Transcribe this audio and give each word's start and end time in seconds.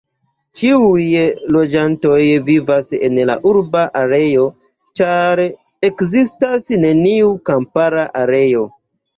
Ĉiuj 0.59 1.03
loĝantoj 1.57 2.21
vivas 2.47 2.89
en 3.09 3.19
la 3.31 3.35
urba 3.51 3.83
areo, 4.01 4.47
ĉar 5.03 5.43
ekzistas 5.91 6.69
neniu 6.87 7.33
kampara 7.53 8.09
areo. 8.27 8.69